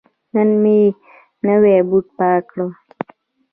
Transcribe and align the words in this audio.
نن 0.33 0.49
مې 0.61 0.77
نوی 1.45 1.77
بوټ 1.89 2.05
پاک 2.17 2.41
کړ. 2.49 2.57